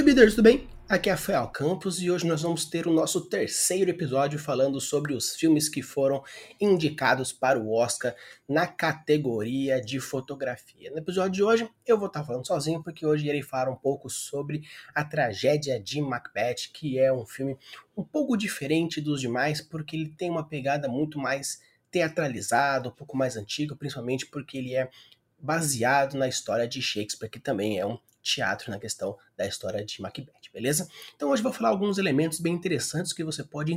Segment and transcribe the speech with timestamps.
[0.00, 0.66] Libiders, tudo bem?
[0.88, 5.12] Aqui é Rafael Campos e hoje nós vamos ter o nosso terceiro episódio falando sobre
[5.12, 6.24] os filmes que foram
[6.58, 8.16] indicados para o Oscar
[8.48, 10.90] na categoria de fotografia.
[10.90, 14.08] No episódio de hoje eu vou estar falando sozinho porque hoje irei falar um pouco
[14.08, 14.62] sobre
[14.94, 17.58] a tragédia de Macbeth, que é um filme
[17.94, 21.60] um pouco diferente dos demais porque ele tem uma pegada muito mais
[21.90, 24.88] teatralizada, um pouco mais antiga, principalmente porque ele é
[25.38, 30.00] baseado na história de Shakespeare, que também é um teatro na questão da história de
[30.00, 30.88] Macbeth, beleza?
[31.16, 33.72] Então hoje vou falar alguns elementos bem interessantes que você pode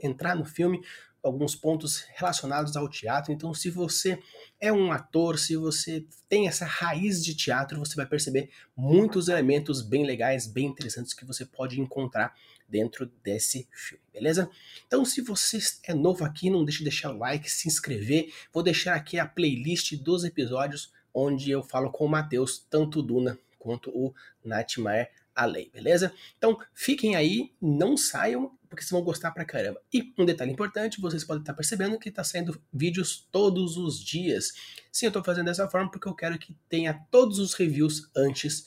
[0.00, 0.82] entrar no filme,
[1.24, 3.32] alguns pontos relacionados ao teatro.
[3.32, 4.22] Então, se você
[4.60, 9.80] é um ator, se você tem essa raiz de teatro, você vai perceber muitos elementos
[9.80, 12.34] bem legais, bem interessantes que você pode encontrar
[12.68, 14.50] dentro desse filme, beleza?
[14.86, 18.32] Então, se você é novo aqui, não deixe de deixar o like, se inscrever.
[18.52, 23.38] Vou deixar aqui a playlist dos episódios onde eu falo com o Matheus, tanto Duna
[23.64, 26.12] quanto o Nightmare Alley, beleza?
[26.36, 29.80] Então fiquem aí, não saiam, porque vocês vão gostar pra caramba.
[29.92, 34.52] E um detalhe importante, vocês podem estar percebendo que está saindo vídeos todos os dias.
[34.92, 38.64] Sim, eu estou fazendo dessa forma porque eu quero que tenha todos os reviews antes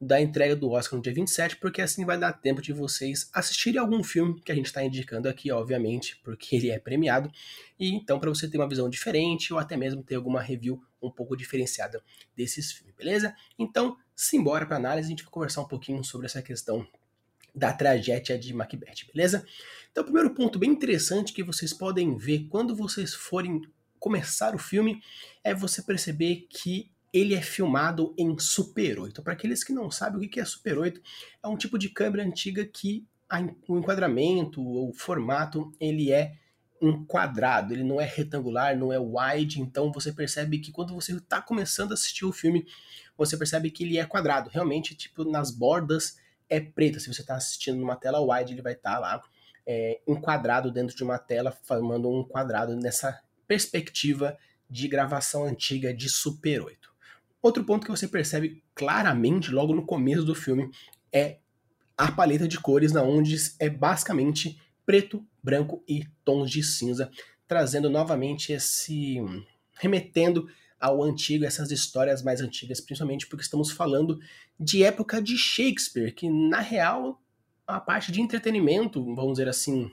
[0.00, 3.80] da entrega do Oscar no dia 27, porque assim vai dar tempo de vocês assistirem
[3.80, 7.30] algum filme que a gente está indicando aqui, obviamente, porque ele é premiado,
[7.78, 11.10] e então para você ter uma visão diferente ou até mesmo ter alguma review um
[11.10, 12.02] pouco diferenciada
[12.36, 13.34] desses filmes, beleza?
[13.58, 16.86] Então, simbora para análise, a gente vai conversar um pouquinho sobre essa questão
[17.54, 19.46] da tragédia de Macbeth, beleza?
[19.92, 23.62] Então, o primeiro ponto bem interessante que vocês podem ver quando vocês forem
[24.00, 25.00] começar o filme
[25.42, 29.22] é você perceber que ele é filmado em Super 8.
[29.22, 31.00] Para aqueles que não sabem o que é Super 8,
[31.42, 33.06] é um tipo de câmera antiga que
[33.68, 36.36] o enquadramento, o formato, ele é
[36.88, 41.40] enquadrado, ele não é retangular, não é wide, então você percebe que quando você está
[41.40, 42.66] começando a assistir o filme,
[43.16, 47.00] você percebe que ele é quadrado, realmente, tipo, nas bordas é preto.
[47.00, 49.22] Se você está assistindo numa tela wide, ele vai estar tá lá
[49.66, 54.36] é, enquadrado dentro de uma tela, formando um quadrado nessa perspectiva
[54.68, 56.92] de gravação antiga de Super 8.
[57.40, 60.70] Outro ponto que você percebe claramente logo no começo do filme
[61.12, 61.38] é
[61.96, 67.10] a paleta de cores, na onde é basicamente preto, branco e tons de cinza,
[67.46, 69.16] trazendo novamente esse
[69.74, 70.48] remetendo
[70.80, 74.18] ao antigo, essas histórias mais antigas, principalmente porque estamos falando
[74.58, 77.20] de época de Shakespeare, que na real
[77.66, 79.90] a parte de entretenimento, vamos dizer assim,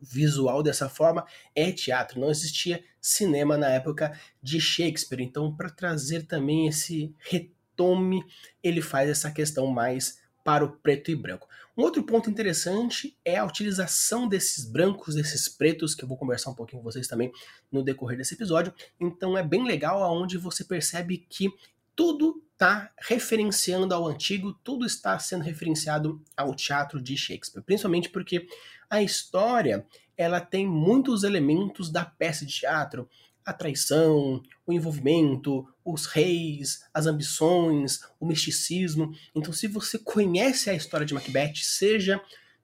[0.00, 2.20] visual dessa forma é teatro.
[2.20, 5.22] Não existia cinema na época de Shakespeare.
[5.22, 8.24] Então, para trazer também esse retome,
[8.62, 11.48] ele faz essa questão mais para o preto e branco.
[11.76, 16.50] Um outro ponto interessante é a utilização desses brancos, desses pretos, que eu vou conversar
[16.50, 17.32] um pouquinho com vocês também
[17.70, 18.72] no decorrer desse episódio.
[19.00, 21.52] Então é bem legal aonde você percebe que
[21.96, 28.46] tudo está referenciando ao antigo, tudo está sendo referenciado ao teatro de Shakespeare, principalmente porque
[28.88, 29.84] a história
[30.16, 33.08] ela tem muitos elementos da peça de teatro,
[33.46, 39.14] a traição, o envolvimento, os reis, as ambições, o misticismo.
[39.34, 42.20] Então, se você conhece a história de Macbeth, seja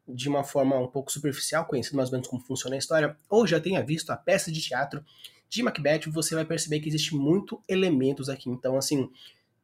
[0.06, 3.46] de uma forma um pouco superficial, conhecendo mais ou menos como funciona a história, ou
[3.46, 5.04] já tenha visto a peça de teatro
[5.48, 8.50] de Macbeth, você vai perceber que existe muito elementos aqui.
[8.50, 9.08] Então, assim,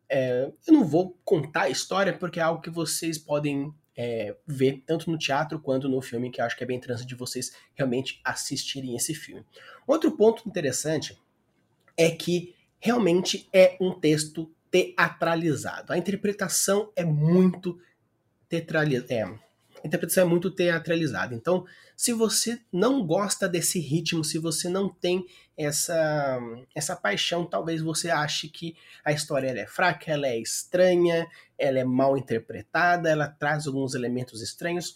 [0.09, 4.85] é, eu não vou contar a história porque é algo que vocês podem é, ver
[4.87, 7.53] tanto no teatro quanto no filme, que eu acho que é bem interessante de vocês
[7.75, 9.45] realmente assistirem esse filme.
[9.89, 11.21] Outro ponto interessante
[11.97, 15.93] é que realmente é um texto teatralizado.
[15.93, 17.81] A interpretação é muito
[18.49, 19.13] teatralizada.
[19.15, 19.48] É,
[19.83, 21.35] a interpretação é muito teatralizada.
[21.35, 21.65] Então,
[21.97, 25.25] se você não gosta desse ritmo, se você não tem
[25.57, 26.39] essa,
[26.75, 31.27] essa paixão, talvez você ache que a história é fraca, ela é estranha,
[31.59, 34.95] ela é mal interpretada, ela traz alguns elementos estranhos.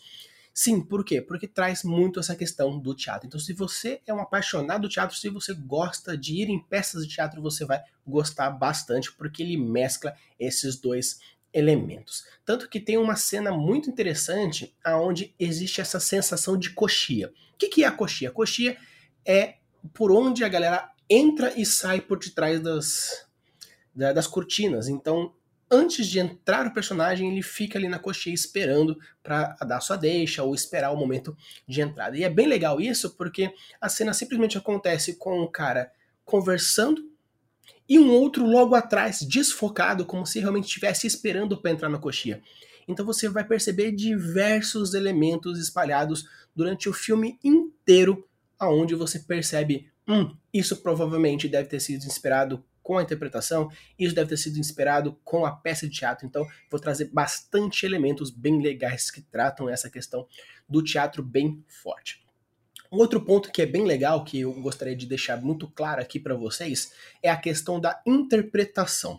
[0.54, 1.20] Sim, por quê?
[1.20, 3.26] Porque traz muito essa questão do teatro.
[3.26, 7.06] Então, se você é um apaixonado do teatro, se você gosta de ir em peças
[7.06, 11.20] de teatro, você vai gostar bastante, porque ele mescla esses dois
[11.52, 12.25] elementos.
[12.44, 17.28] Tanto que tem uma cena muito interessante aonde existe essa sensação de coxia.
[17.54, 18.28] O que, que é a coxia?
[18.28, 18.76] A coxia
[19.25, 19.56] é
[19.93, 23.26] por onde a galera entra e sai por detrás das,
[23.94, 24.88] das cortinas.
[24.88, 25.34] Então,
[25.70, 30.43] antes de entrar o personagem, ele fica ali na coxia esperando para dar sua deixa
[30.43, 32.16] ou esperar o momento de entrada.
[32.16, 35.93] E é bem legal isso porque a cena simplesmente acontece com o cara
[36.25, 37.11] conversando
[37.92, 42.42] e um outro logo atrás, desfocado, como se realmente estivesse esperando para entrar na coxia.
[42.88, 46.24] Então você vai perceber diversos elementos espalhados
[46.56, 48.26] durante o filme inteiro,
[48.58, 54.30] aonde você percebe, hum, isso provavelmente deve ter sido inspirado com a interpretação, isso deve
[54.30, 56.26] ter sido inspirado com a peça de teatro.
[56.26, 60.26] Então, vou trazer bastante elementos bem legais que tratam essa questão
[60.66, 62.21] do teatro bem forte.
[62.92, 66.20] Um outro ponto que é bem legal, que eu gostaria de deixar muito claro aqui
[66.20, 66.92] para vocês,
[67.22, 69.18] é a questão da interpretação.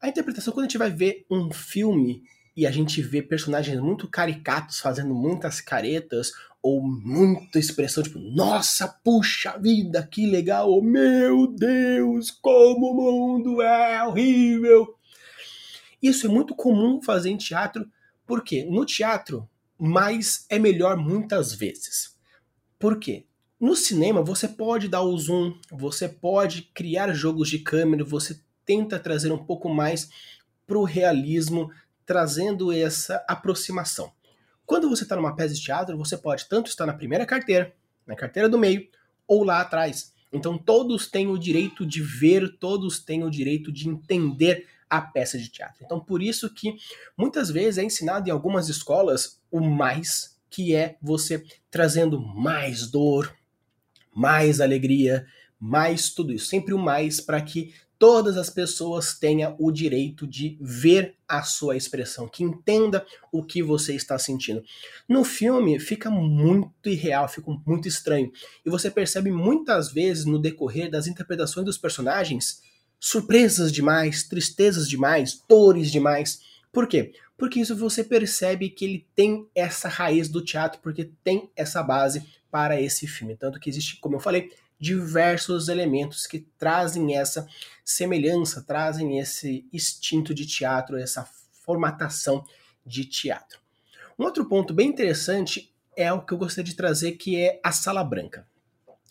[0.00, 2.22] A interpretação, quando a gente vai ver um filme
[2.56, 6.32] e a gente vê personagens muito caricatos fazendo muitas caretas
[6.62, 13.60] ou muita expressão tipo, nossa, puxa vida, que legal, oh, meu Deus, como o mundo
[13.60, 14.96] é horrível.
[16.02, 17.86] Isso é muito comum fazer em teatro,
[18.26, 19.46] porque no teatro
[19.78, 22.15] mais é melhor muitas vezes.
[22.78, 23.24] Por quê?
[23.58, 28.98] No cinema você pode dar o zoom, você pode criar jogos de câmera, você tenta
[28.98, 30.10] trazer um pouco mais
[30.66, 31.70] pro realismo,
[32.04, 34.12] trazendo essa aproximação.
[34.66, 37.74] Quando você está numa peça de teatro, você pode tanto estar na primeira carteira,
[38.06, 38.86] na carteira do meio,
[39.26, 40.12] ou lá atrás.
[40.30, 45.38] Então todos têm o direito de ver, todos têm o direito de entender a peça
[45.38, 45.82] de teatro.
[45.82, 46.76] Então por isso que
[47.16, 53.34] muitas vezes é ensinado em algumas escolas o mais que é você trazendo mais dor,
[54.14, 55.26] mais alegria,
[55.58, 60.58] mais tudo isso, sempre o mais para que todas as pessoas tenham o direito de
[60.60, 64.62] ver a sua expressão, que entenda o que você está sentindo.
[65.08, 68.30] No filme fica muito irreal, fica muito estranho,
[68.64, 72.60] e você percebe muitas vezes no decorrer das interpretações dos personagens
[72.98, 76.40] surpresas demais, tristezas demais, dores demais.
[76.72, 77.12] Por quê?
[77.36, 82.26] Porque isso você percebe que ele tem essa raiz do teatro, porque tem essa base
[82.50, 83.36] para esse filme.
[83.36, 87.46] Tanto que existe, como eu falei, diversos elementos que trazem essa
[87.84, 91.28] semelhança, trazem esse instinto de teatro, essa
[91.64, 92.44] formatação
[92.84, 93.58] de teatro.
[94.18, 97.72] Um outro ponto bem interessante é o que eu gostaria de trazer, que é a
[97.72, 98.46] Sala Branca.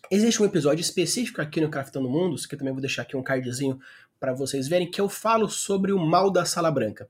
[0.09, 3.23] Existe um episódio específico aqui no Craftando Mundos, que eu também vou deixar aqui um
[3.23, 3.79] cardzinho
[4.25, 7.07] para vocês verem, que eu falo sobre o mal da Sala Branca.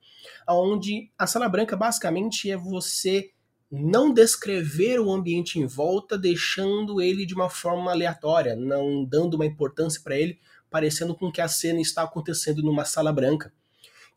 [0.50, 3.32] Onde a Sala Branca basicamente é você
[3.72, 9.46] não descrever o ambiente em volta, deixando ele de uma forma aleatória, não dando uma
[9.46, 10.38] importância para ele,
[10.70, 13.54] parecendo com que a cena está acontecendo numa sala branca.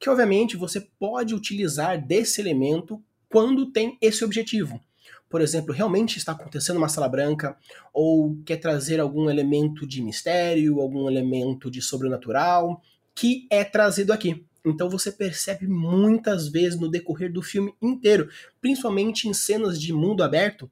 [0.01, 4.81] Que obviamente você pode utilizar desse elemento quando tem esse objetivo
[5.29, 7.57] por exemplo, realmente está acontecendo uma sala branca,
[7.93, 12.83] ou quer trazer algum elemento de mistério, algum elemento de sobrenatural,
[13.15, 14.45] que é trazido aqui.
[14.65, 18.29] Então você percebe muitas vezes no decorrer do filme inteiro,
[18.61, 20.71] principalmente em cenas de mundo aberto,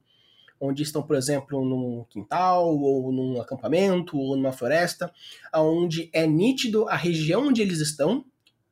[0.59, 5.11] onde estão, por exemplo, num quintal, ou num acampamento, ou numa floresta,
[5.53, 8.25] onde é nítido a região onde eles estão,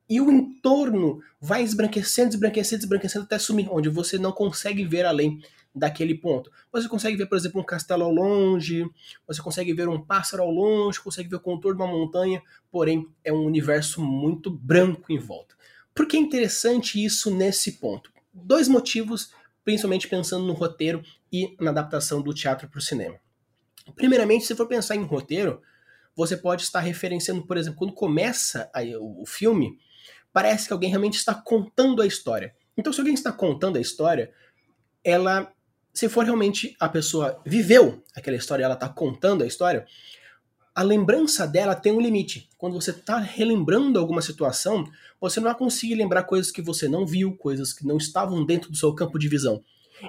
[0.10, 5.40] e o entorno vai esbranquecendo, esbranquecendo, esbranquecendo até sumir, onde você não consegue ver além
[5.76, 6.50] daquele ponto.
[6.72, 8.90] Você consegue ver, por exemplo, um castelo ao longe,
[9.28, 12.42] você consegue ver um pássaro ao longe, consegue ver o contorno de uma montanha,
[12.72, 15.56] porém é um universo muito branco em volta.
[15.94, 18.12] Por que é interessante isso nesse ponto?
[18.34, 19.32] Dois motivos,
[19.64, 23.20] principalmente pensando no roteiro e na adaptação do teatro para o cinema.
[23.96, 25.62] Primeiramente, se for pensar em roteiro,
[26.16, 28.70] você pode estar referenciando, por exemplo, quando começa
[29.00, 29.78] o filme,
[30.32, 32.56] parece que alguém realmente está contando a história.
[32.78, 34.34] Então, se alguém está contando a história,
[35.04, 35.54] ela
[35.96, 39.86] se for realmente a pessoa viveu aquela história, ela está contando a história,
[40.76, 42.50] a lembrança dela tem um limite.
[42.58, 44.84] Quando você está relembrando alguma situação,
[45.22, 48.70] você não vai conseguir lembrar coisas que você não viu, coisas que não estavam dentro
[48.70, 49.64] do seu campo de visão.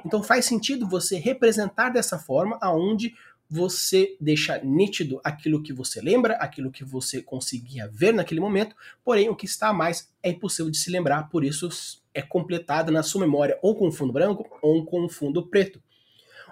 [0.04, 3.14] Então faz sentido você representar dessa forma, aonde
[3.48, 8.74] você deixa nítido aquilo que você lembra, aquilo que você conseguia ver naquele momento,
[9.04, 11.68] porém o que está a mais é impossível de se lembrar, por isso
[12.16, 15.82] é completada na sua memória ou com fundo branco ou com fundo preto.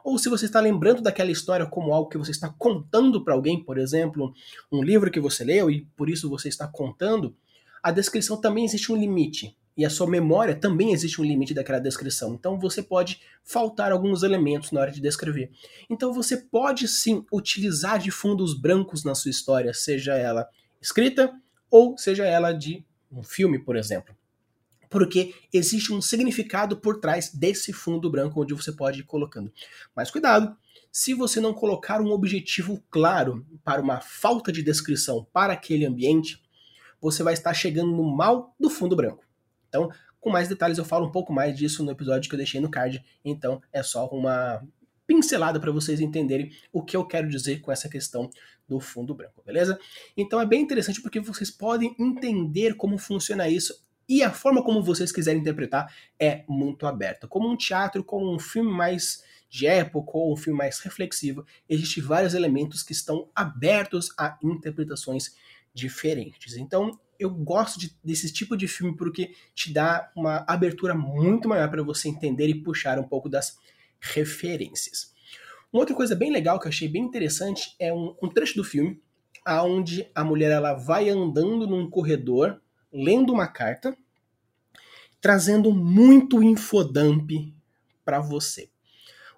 [0.04, 3.64] Ou se você está lembrando daquela história como algo que você está contando para alguém,
[3.64, 4.34] por exemplo,
[4.70, 7.34] um livro que você leu e por isso você está contando,
[7.82, 11.78] a descrição também existe um limite e a sua memória também existe um limite daquela
[11.78, 12.34] descrição.
[12.34, 15.50] Então você pode faltar alguns elementos na hora de descrever.
[15.88, 20.46] Então você pode sim utilizar de fundos brancos na sua história, seja ela
[20.82, 21.32] escrita
[21.70, 24.14] ou seja ela de um filme, por exemplo.
[24.94, 29.52] Porque existe um significado por trás desse fundo branco onde você pode ir colocando.
[29.92, 30.56] Mas cuidado,
[30.92, 36.40] se você não colocar um objetivo claro para uma falta de descrição para aquele ambiente,
[37.00, 39.24] você vai estar chegando no mal do fundo branco.
[39.68, 42.60] Então, com mais detalhes, eu falo um pouco mais disso no episódio que eu deixei
[42.60, 43.04] no card.
[43.24, 44.62] Então, é só uma
[45.08, 48.30] pincelada para vocês entenderem o que eu quero dizer com essa questão
[48.68, 49.76] do fundo branco, beleza?
[50.16, 54.82] Então é bem interessante porque vocês podem entender como funciona isso e a forma como
[54.82, 57.26] vocês quiserem interpretar é muito aberta.
[57.26, 62.02] Como um teatro, como um filme mais de época ou um filme mais reflexivo, existem
[62.02, 65.36] vários elementos que estão abertos a interpretações
[65.72, 66.56] diferentes.
[66.56, 71.70] Então, eu gosto de, desse tipo de filme porque te dá uma abertura muito maior
[71.70, 73.58] para você entender e puxar um pouco das
[74.00, 75.14] referências.
[75.72, 78.64] Uma outra coisa bem legal que eu achei bem interessante é um, um trecho do
[78.64, 79.00] filme
[79.44, 82.60] aonde a mulher ela vai andando num corredor
[82.94, 83.96] lendo uma carta,
[85.20, 87.52] trazendo muito infodump
[88.04, 88.68] para você.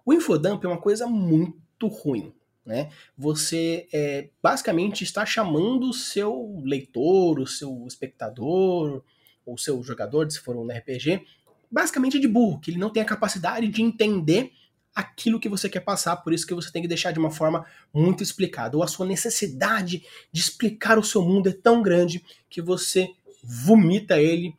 [0.05, 2.35] O infodump é uma coisa muito ruim.
[2.65, 2.91] Né?
[3.17, 9.03] Você é, basicamente está chamando o seu leitor, o seu espectador,
[9.47, 11.25] ou seu jogador, se for um RPG,
[11.71, 14.53] basicamente de burro, que ele não tem a capacidade de entender
[14.93, 17.65] aquilo que você quer passar, por isso que você tem que deixar de uma forma
[17.93, 18.77] muito explicada.
[18.77, 23.11] Ou a sua necessidade de explicar o seu mundo é tão grande que você
[23.47, 24.57] vomita ele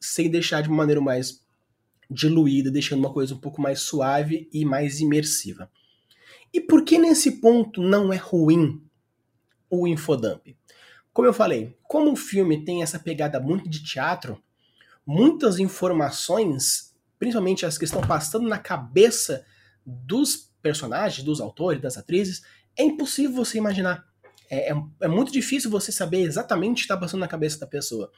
[0.00, 1.44] sem deixar de uma maneira mais
[2.10, 5.70] diluída, deixando uma coisa um pouco mais suave e mais imersiva.
[6.52, 8.82] E por que nesse ponto não é ruim
[9.70, 10.56] o infodump?
[11.12, 14.42] Como eu falei, como o filme tem essa pegada muito de teatro,
[15.06, 19.44] muitas informações, principalmente as que estão passando na cabeça
[19.84, 22.42] dos personagens, dos autores, das atrizes,
[22.76, 24.11] é impossível você imaginar.
[24.52, 27.66] É, é, é muito difícil você saber exatamente o que está passando na cabeça da
[27.66, 28.12] pessoa.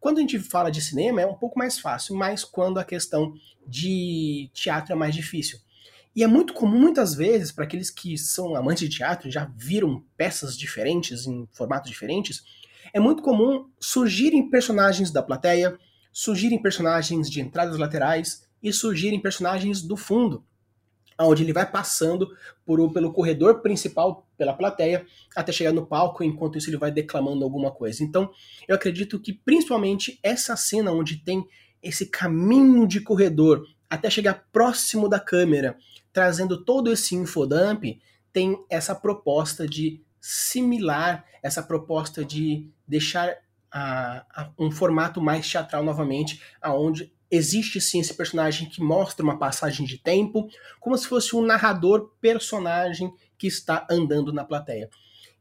[0.00, 3.34] Quando a gente fala de cinema é um pouco mais fácil, mas quando a questão
[3.66, 5.58] de teatro é mais difícil.
[6.16, 10.02] E é muito comum, muitas vezes, para aqueles que são amantes de teatro, já viram
[10.16, 12.42] peças diferentes, em formatos diferentes,
[12.94, 15.76] é muito comum surgirem personagens da plateia,
[16.10, 20.42] surgirem personagens de entradas laterais e surgirem personagens do fundo,
[21.20, 22.28] onde ele vai passando
[22.64, 25.06] por, pelo corredor principal, pela plateia,
[25.36, 28.02] até chegar no palco, enquanto isso ele vai declamando alguma coisa.
[28.02, 28.30] Então,
[28.66, 31.46] eu acredito que principalmente essa cena onde tem
[31.82, 35.76] esse caminho de corredor até chegar próximo da câmera,
[36.12, 38.00] trazendo todo esse infodump,
[38.32, 43.36] tem essa proposta de similar, essa proposta de deixar
[43.70, 49.38] a, a, um formato mais teatral novamente, aonde existe sim esse personagem que mostra uma
[49.38, 50.48] passagem de tempo,
[50.80, 54.88] como se fosse um narrador personagem que está andando na plateia.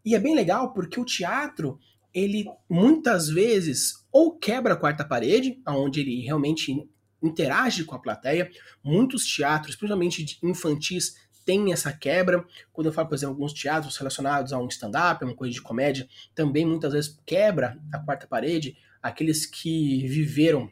[0.03, 1.79] E é bem legal porque o teatro,
[2.13, 6.87] ele muitas vezes ou quebra a quarta parede, aonde ele realmente
[7.21, 8.49] interage com a plateia.
[8.83, 12.43] Muitos teatros, principalmente infantis, têm essa quebra.
[12.71, 16.07] Quando eu falo, por exemplo, alguns teatros relacionados a um stand-up, uma coisa de comédia,
[16.33, 18.77] também muitas vezes quebra a quarta parede.
[19.01, 20.71] Aqueles que viveram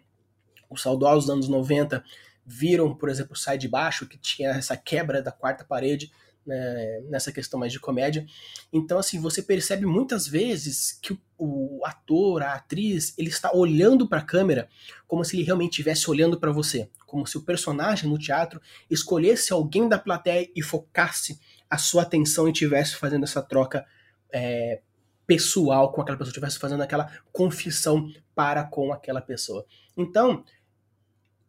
[0.71, 2.03] os saudosos anos 90
[2.45, 6.11] viram, por exemplo, Sai de Baixo, que tinha essa quebra da quarta parede
[6.45, 8.25] né, nessa questão mais de comédia.
[8.73, 14.07] Então, assim, você percebe muitas vezes que o, o ator, a atriz, ele está olhando
[14.07, 14.67] para a câmera
[15.07, 19.53] como se ele realmente estivesse olhando para você, como se o personagem no teatro escolhesse
[19.53, 23.85] alguém da plateia e focasse a sua atenção e estivesse fazendo essa troca
[24.33, 24.81] é,
[25.27, 29.65] pessoal com aquela pessoa, estivesse fazendo aquela confissão para com aquela pessoa.
[29.95, 30.43] Então,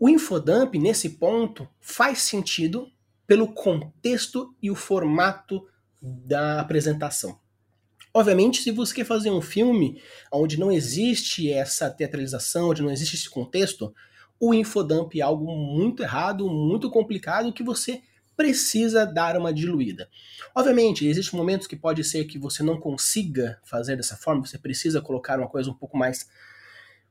[0.02, 2.90] o infodump, nesse ponto, faz sentido
[3.25, 5.64] pelo contexto e o formato
[6.02, 7.38] da apresentação.
[8.12, 13.14] Obviamente, se você quer fazer um filme onde não existe essa teatralização, onde não existe
[13.14, 13.94] esse contexto,
[14.40, 18.02] o infodump é algo muito errado, muito complicado que você
[18.37, 20.09] precisa dar uma diluída.
[20.52, 25.00] Obviamente, existem momentos que pode ser que você não consiga fazer dessa forma, você precisa
[25.00, 26.28] colocar uma coisa um pouco mais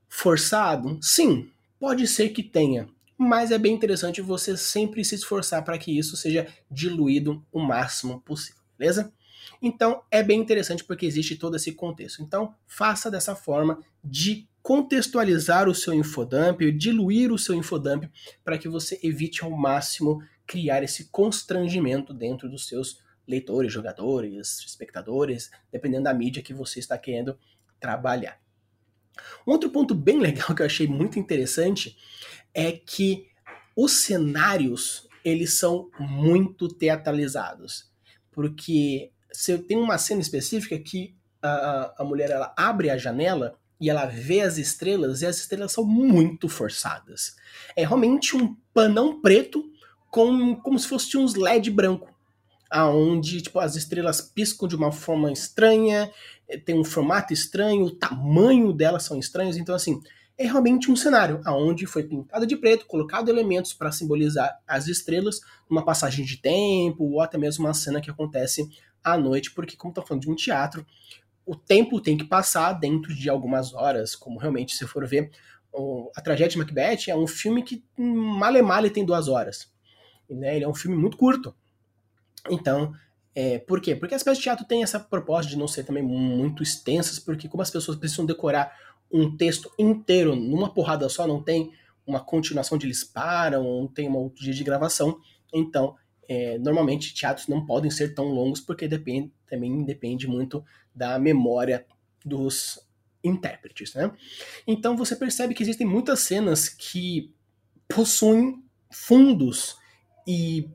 [0.10, 1.00] forçado.
[1.02, 1.50] Sim,
[1.82, 6.16] pode ser que tenha, mas é bem interessante você sempre se esforçar para que isso
[6.16, 9.12] seja diluído o máximo possível, beleza?
[9.60, 12.22] Então é bem interessante porque existe todo esse contexto.
[12.22, 18.08] Então faça dessa forma de contextualizar o seu infodump, diluir o seu infodump
[18.44, 25.50] para que você evite ao máximo criar esse constrangimento dentro dos seus leitores, jogadores, espectadores,
[25.72, 27.40] dependendo da mídia que você está querendo
[27.80, 28.41] trabalhar.
[29.46, 31.98] Outro ponto bem legal que eu achei muito interessante
[32.54, 33.28] é que
[33.76, 37.90] os cenários eles são muito teatralizados.
[38.32, 43.90] Porque se tem uma cena específica que a, a mulher ela abre a janela e
[43.90, 47.36] ela vê as estrelas e as estrelas são muito forçadas.
[47.76, 49.64] É realmente um panão preto
[50.10, 52.14] com como se fosse uns LED branco,
[52.70, 56.12] aonde tipo as estrelas piscam de uma forma estranha,
[56.60, 60.02] tem um formato estranho, o tamanho delas são estranhos, então assim,
[60.38, 65.42] é realmente um cenário aonde foi pintado de preto, colocado elementos para simbolizar as estrelas,
[65.70, 68.68] uma passagem de tempo ou até mesmo uma cena que acontece
[69.04, 70.86] à noite, porque como está falando de um teatro,
[71.46, 75.32] o tempo tem que passar dentro de algumas horas, como realmente se for ver
[76.16, 79.72] a tragédia de Macbeth é um filme que male male tem duas horas,
[80.30, 80.56] né?
[80.56, 81.56] Ele é um filme muito curto,
[82.50, 82.94] então
[83.34, 83.96] É, por quê?
[83.96, 87.48] Porque as peças de teatro têm essa proposta de não ser também muito extensas, porque
[87.48, 88.76] como as pessoas precisam decorar
[89.12, 91.72] um texto inteiro numa porrada só, não tem
[92.06, 95.20] uma continuação de eles param, não tem um outro dia de gravação,
[95.54, 95.96] então
[96.28, 101.86] é, normalmente teatros não podem ser tão longos porque depende, também depende muito da memória
[102.24, 102.80] dos
[103.24, 104.12] intérpretes, né?
[104.66, 107.34] Então você percebe que existem muitas cenas que
[107.88, 109.78] possuem fundos
[110.28, 110.70] e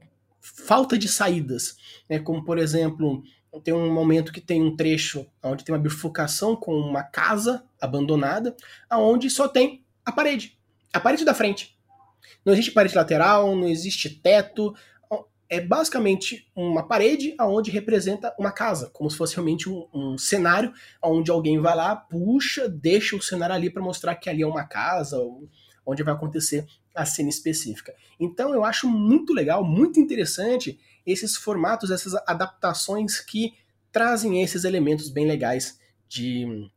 [0.55, 1.77] falta de saídas,
[2.09, 2.19] né?
[2.19, 3.23] Como por exemplo,
[3.65, 8.55] tem um momento que tem um trecho onde tem uma bifurcação com uma casa abandonada,
[8.89, 10.59] aonde só tem a parede,
[10.93, 11.77] a parede da frente.
[12.45, 14.75] Não existe parede lateral, não existe teto,
[15.49, 20.73] é basicamente uma parede aonde representa uma casa, como se fosse realmente um, um cenário
[21.03, 24.65] onde alguém vai lá, puxa, deixa o cenário ali para mostrar que ali é uma
[24.65, 25.19] casa,
[25.85, 27.95] onde vai acontecer a cena específica.
[28.19, 33.55] Então eu acho muito legal, muito interessante esses formatos, essas adaptações que
[33.93, 36.71] trazem esses elementos bem legais de,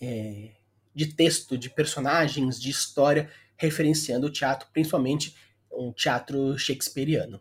[0.00, 0.50] é,
[0.94, 5.36] de texto, de personagens, de história, referenciando o teatro, principalmente
[5.70, 7.40] um teatro shakespeariano.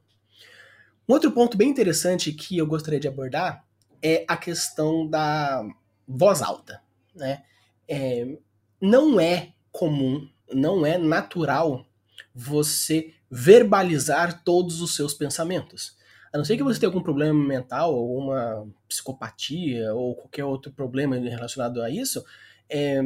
[1.08, 3.66] Um outro ponto bem interessante que eu gostaria de abordar
[4.02, 5.66] é a questão da
[6.08, 6.82] voz alta.
[7.16, 7.44] Né?
[7.88, 8.38] É,
[8.80, 11.86] não é comum, não é natural
[12.34, 15.96] você verbalizar todos os seus pensamentos.
[16.34, 21.16] A não ser que você tenha algum problema mental, uma psicopatia, ou qualquer outro problema
[21.16, 22.26] relacionado a isso,
[22.68, 23.02] é,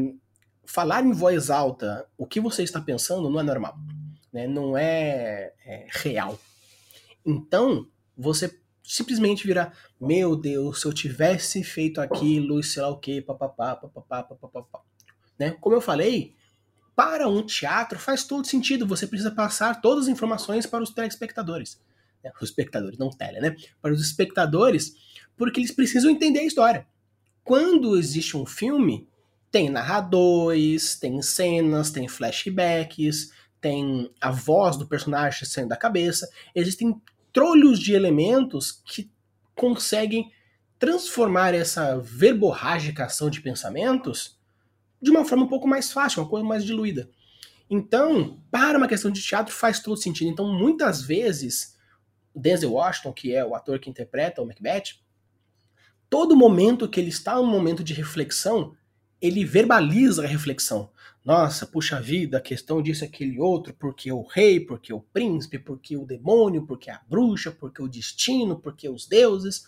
[0.66, 3.78] falar em voz alta o que você está pensando não é normal,
[4.32, 4.48] né?
[4.48, 6.40] não é, é real.
[7.26, 7.88] Então,
[8.18, 13.76] você simplesmente vira, meu Deus, se eu tivesse feito aquilo, sei lá o que, papapá,
[13.76, 14.82] papapá, papapá.
[15.38, 15.52] Né?
[15.52, 16.34] Como eu falei,
[16.98, 21.80] para um teatro faz todo sentido, você precisa passar todas as informações para os telespectadores.
[22.24, 22.32] Né?
[22.42, 23.56] Os espectadores, não tele, né?
[23.80, 24.96] Para os espectadores,
[25.38, 26.88] porque eles precisam entender a história.
[27.44, 29.08] Quando existe um filme,
[29.52, 33.32] tem narradores, tem cenas, tem flashbacks,
[33.62, 37.00] tem a voz do personagem saindo da cabeça, existem
[37.32, 39.12] trolhos de elementos que
[39.54, 40.32] conseguem
[40.80, 44.37] transformar essa verborrágica ação de pensamentos
[45.02, 47.10] de uma forma um pouco mais fácil, uma coisa mais diluída.
[47.70, 50.30] Então, para uma questão de teatro faz todo sentido.
[50.30, 51.78] Então, muitas vezes,
[52.36, 54.96] Denzel Washington, que é o ator que interpreta o Macbeth,
[56.10, 58.76] todo momento que ele está num momento de reflexão,
[59.22, 60.90] ele verbaliza a reflexão
[61.28, 65.98] nossa, puxa vida, a questão disso, aquele outro, porque o rei, porque o príncipe, porque
[65.98, 69.66] o demônio, porque a bruxa, porque o destino, porque os deuses.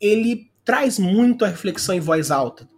[0.00, 2.68] Ele traz muito a reflexão em voz alta.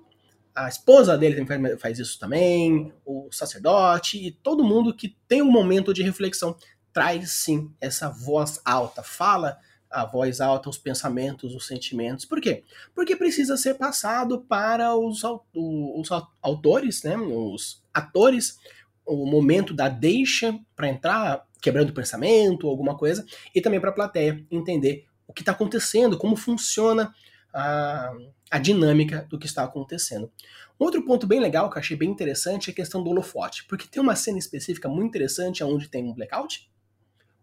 [0.54, 1.44] A esposa dele
[1.78, 6.56] faz isso também, o sacerdote e todo mundo que tem um momento de reflexão
[6.92, 9.58] traz sim essa voz alta, fala
[9.90, 12.24] a voz alta, os pensamentos, os sentimentos.
[12.24, 12.62] Por quê?
[12.94, 15.22] Porque precisa ser passado para os,
[15.54, 16.08] os
[16.40, 18.58] autores, né, os atores,
[19.04, 23.94] o momento da deixa para entrar quebrando o pensamento, alguma coisa, e também para a
[23.94, 27.14] plateia entender o que está acontecendo, como funciona
[27.52, 28.12] a,
[28.50, 30.30] a dinâmica do que está acontecendo.
[30.78, 33.86] Outro ponto bem legal que eu achei bem interessante é a questão do holofote, porque
[33.86, 36.70] tem uma cena específica muito interessante onde tem um blackout,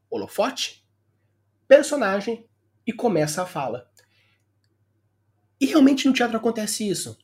[0.09, 0.85] holofote,
[1.67, 2.45] personagem
[2.85, 3.89] e começa a fala.
[5.59, 7.17] E realmente no teatro acontece isso.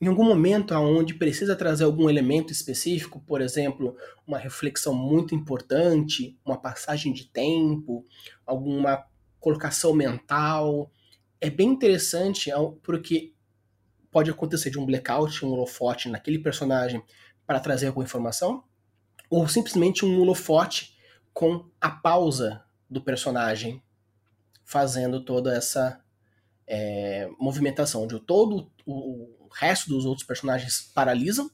[0.00, 6.38] Em algum momento onde precisa trazer algum elemento específico, por exemplo, uma reflexão muito importante,
[6.44, 8.06] uma passagem de tempo,
[8.44, 9.06] alguma
[9.40, 10.90] colocação mental,
[11.46, 12.50] é bem interessante
[12.82, 13.32] porque
[14.10, 17.02] pode acontecer de um blackout, um holofote naquele personagem
[17.46, 18.64] para trazer alguma informação,
[19.30, 20.96] ou simplesmente um holofote
[21.32, 23.82] com a pausa do personagem
[24.64, 26.02] fazendo toda essa
[26.66, 31.48] é, movimentação, onde todo o resto dos outros personagens paralisam,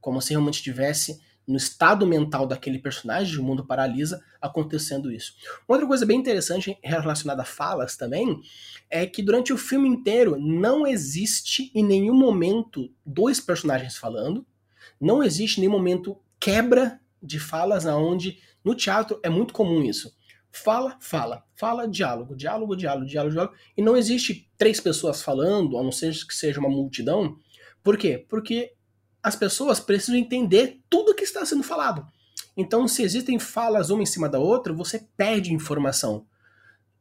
[0.00, 5.34] como se realmente estivesse no estado mental daquele personagem, o mundo paralisa, acontecendo isso.
[5.66, 8.40] Outra coisa bem interessante relacionada a falas também
[8.88, 14.46] é que durante o filme inteiro não existe em nenhum momento dois personagens falando,
[15.00, 20.12] não existe em nenhum momento quebra de falas, aonde no teatro é muito comum isso.
[20.50, 23.54] Fala, fala, fala, diálogo, diálogo, diálogo, diálogo, diálogo.
[23.76, 27.38] E não existe três pessoas falando, a não ser que seja uma multidão.
[27.82, 28.26] Por quê?
[28.28, 28.74] Porque
[29.22, 32.06] as pessoas precisam entender tudo que está sendo falado.
[32.56, 36.26] Então, se existem falas uma em cima da outra, você perde informação.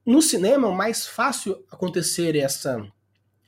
[0.06, 2.82] No cinema, é mais fácil acontecer essa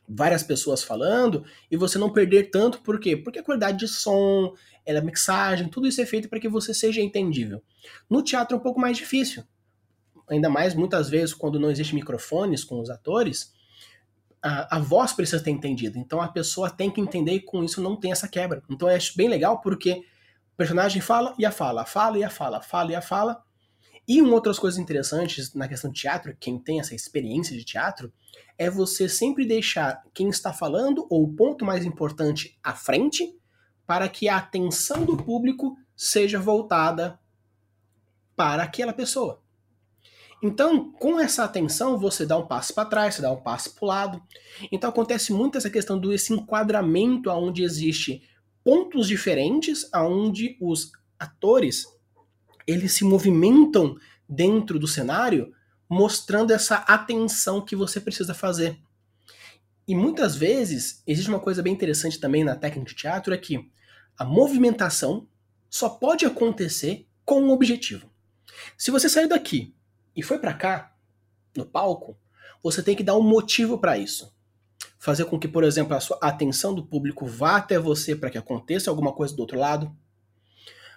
[0.07, 3.15] várias pessoas falando e você não perder tanto, por quê?
[3.15, 4.53] Porque a qualidade de som,
[4.85, 7.63] a mixagem, tudo isso é feito para que você seja entendível.
[8.09, 9.43] No teatro é um pouco mais difícil
[10.27, 13.53] ainda mais muitas vezes quando não existe microfones com os atores,
[14.43, 15.97] a, a voz precisa ter entendido.
[15.97, 18.61] Então a pessoa tem que entender e com isso não tem essa quebra.
[18.69, 20.03] Então eu acho bem legal porque
[20.53, 23.41] o personagem fala e a fala, fala e a fala, fala e a fala.
[24.05, 28.11] E uma outras coisas interessantes na questão de teatro, quem tem essa experiência de teatro,
[28.57, 33.33] é você sempre deixar quem está falando ou o ponto mais importante à frente
[33.87, 37.17] para que a atenção do público seja voltada
[38.35, 39.42] para aquela pessoa.
[40.43, 43.85] Então, com essa atenção, você dá um passo para trás, você dá um passo para
[43.85, 44.23] o lado.
[44.73, 48.21] Então, acontece muito essa questão do esse enquadramento onde existe
[48.61, 51.85] pontos diferentes, aonde os atores
[52.67, 53.95] eles se movimentam
[54.27, 55.53] dentro do cenário,
[55.89, 58.77] mostrando essa atenção que você precisa fazer.
[59.87, 63.69] E muitas vezes existe uma coisa bem interessante também na técnica de teatro é que
[64.17, 65.25] a movimentação
[65.69, 68.09] só pode acontecer com um objetivo.
[68.77, 69.73] Se você sair daqui
[70.15, 70.95] e foi para cá,
[71.55, 72.17] no palco,
[72.61, 74.33] você tem que dar um motivo para isso.
[74.97, 78.37] Fazer com que, por exemplo, a sua atenção do público vá até você para que
[78.37, 79.93] aconteça alguma coisa do outro lado.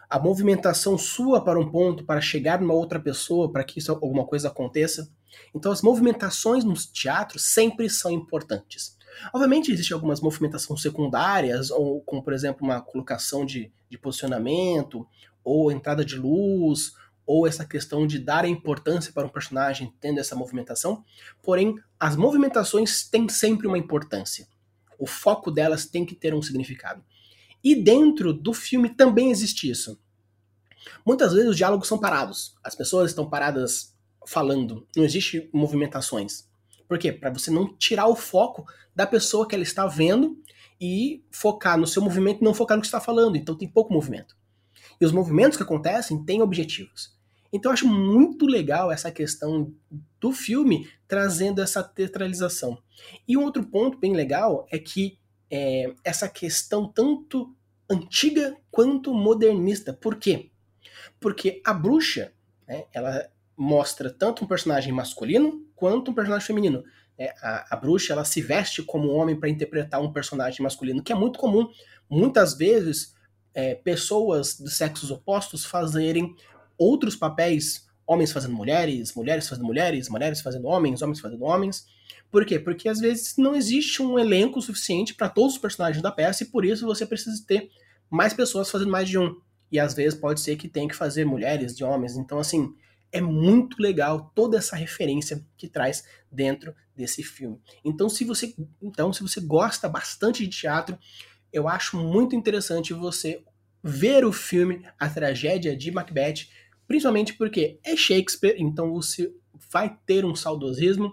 [0.09, 4.25] A movimentação sua para um ponto, para chegar numa outra pessoa, para que isso, alguma
[4.25, 5.11] coisa aconteça.
[5.53, 8.97] Então, as movimentações no teatro sempre são importantes.
[9.33, 15.07] Obviamente, existem algumas movimentações secundárias, ou como, por exemplo, uma colocação de, de posicionamento,
[15.43, 16.93] ou entrada de luz,
[17.27, 21.05] ou essa questão de dar importância para um personagem tendo essa movimentação,
[21.43, 24.47] porém, as movimentações têm sempre uma importância.
[24.99, 27.05] O foco delas tem que ter um significado.
[27.63, 30.01] E dentro do filme também existe isso.
[31.05, 33.93] Muitas vezes os diálogos são parados, as pessoas estão paradas
[34.25, 36.49] falando, não existe movimentações.
[36.89, 37.13] Por quê?
[37.13, 40.41] Para você não tirar o foco da pessoa que ela está vendo
[40.81, 43.37] e focar no seu movimento e não focar no que está falando.
[43.37, 44.37] Então tem pouco movimento.
[45.01, 47.16] E os movimentos que acontecem têm objetivos.
[47.57, 49.73] Então eu acho muito legal essa questão
[50.21, 52.79] do filme trazendo essa teatralização.
[53.27, 55.19] E um outro ponto bem legal é que
[55.51, 57.55] é, essa questão tanto
[57.89, 59.93] antiga quanto modernista.
[59.93, 60.51] Por quê?
[61.21, 62.33] Porque a bruxa,
[62.67, 66.85] né, ela mostra tanto um personagem masculino quanto um personagem feminino.
[67.19, 71.13] É, a, a, bruxa ela se veste como homem para interpretar um personagem masculino, que
[71.13, 71.69] é muito comum.
[72.11, 73.15] Muitas vezes,
[73.55, 76.37] é, pessoas de sexos opostos fazerem
[76.79, 81.87] outros papéis, homens fazendo mulheres, mulheres fazendo mulheres, mulheres fazendo homens, homens fazendo homens.
[82.31, 82.59] Por quê?
[82.59, 86.47] Porque às vezes não existe um elenco suficiente para todos os personagens da peça e
[86.47, 87.71] por isso você precisa ter
[88.11, 89.35] mais pessoas fazendo mais de um.
[89.71, 92.17] E às vezes pode ser que tenha que fazer mulheres de homens.
[92.17, 92.73] Então, assim,
[93.11, 97.61] é muito legal toda essa referência que traz dentro desse filme.
[97.85, 100.99] Então, se você, então, se você gosta bastante de teatro,
[101.53, 103.43] eu acho muito interessante você
[103.83, 106.49] ver o filme A Tragédia de Macbeth
[106.87, 109.33] Principalmente porque é Shakespeare, então você
[109.71, 111.13] vai ter um saudosismo,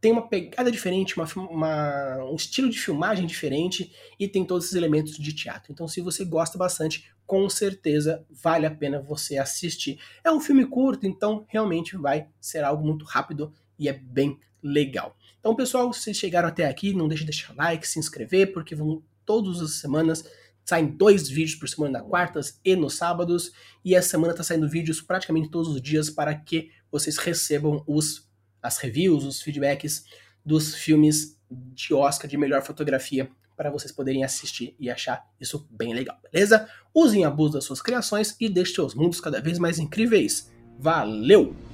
[0.00, 4.76] tem uma pegada diferente, uma, uma, um estilo de filmagem diferente e tem todos esses
[4.76, 5.72] elementos de teatro.
[5.72, 10.00] Então, se você gosta bastante, com certeza vale a pena você assistir.
[10.24, 15.16] É um filme curto, então realmente vai ser algo muito rápido e é bem legal.
[15.38, 19.02] Então, pessoal, se chegaram até aqui, não deixe de deixar like, se inscrever, porque vão
[19.24, 20.24] todas as semanas
[20.64, 23.52] Saem dois vídeos por semana, na quartas e nos sábados.
[23.84, 28.28] E essa semana está saindo vídeos praticamente todos os dias para que vocês recebam os,
[28.62, 30.04] as reviews, os feedbacks
[30.44, 35.94] dos filmes de Oscar de melhor fotografia para vocês poderem assistir e achar isso bem
[35.94, 36.68] legal, beleza?
[36.94, 40.50] Usem abuso das suas criações e deixem seus mundos cada vez mais incríveis.
[40.78, 41.71] Valeu!